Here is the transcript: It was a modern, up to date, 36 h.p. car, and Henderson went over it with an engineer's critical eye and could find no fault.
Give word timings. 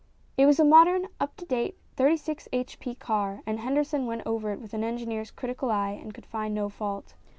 It 0.35 0.47
was 0.47 0.59
a 0.59 0.63
modern, 0.65 1.09
up 1.19 1.35
to 1.37 1.45
date, 1.45 1.77
36 1.95 2.47
h.p. 2.51 2.95
car, 2.95 3.41
and 3.45 3.59
Henderson 3.59 4.07
went 4.07 4.23
over 4.25 4.51
it 4.51 4.59
with 4.59 4.73
an 4.73 4.83
engineer's 4.83 5.29
critical 5.29 5.69
eye 5.69 5.91
and 6.01 6.11
could 6.11 6.25
find 6.25 6.55
no 6.55 6.69
fault. 6.69 7.13